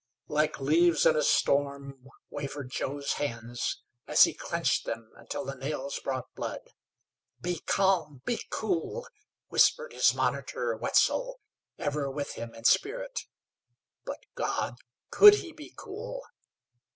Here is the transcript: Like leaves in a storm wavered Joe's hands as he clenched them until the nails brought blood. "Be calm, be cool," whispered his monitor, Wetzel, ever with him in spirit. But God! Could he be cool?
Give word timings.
Like 0.29 0.59
leaves 0.59 1.05
in 1.05 1.15
a 1.15 1.21
storm 1.21 2.07
wavered 2.31 2.71
Joe's 2.71 3.13
hands 3.13 3.83
as 4.07 4.23
he 4.23 4.33
clenched 4.33 4.83
them 4.83 5.11
until 5.15 5.45
the 5.45 5.53
nails 5.53 5.99
brought 6.03 6.33
blood. 6.33 6.71
"Be 7.39 7.59
calm, 7.67 8.23
be 8.25 8.41
cool," 8.49 9.07
whispered 9.49 9.93
his 9.93 10.15
monitor, 10.15 10.75
Wetzel, 10.75 11.39
ever 11.77 12.09
with 12.09 12.31
him 12.33 12.55
in 12.55 12.63
spirit. 12.63 13.27
But 14.03 14.23
God! 14.33 14.77
Could 15.11 15.35
he 15.35 15.53
be 15.53 15.71
cool? 15.77 16.23